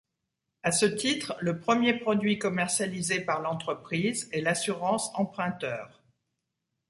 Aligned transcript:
A 0.63 0.71
ce 0.71 0.87
titre, 0.87 1.35
le 1.41 1.59
premier 1.59 1.93
produit 1.95 2.39
commercialisé 2.39 3.21
par 3.23 3.39
l’entreprise 3.39 4.27
est 4.31 4.41
l’assurance 4.41 5.11
emprunteur. 5.13 6.01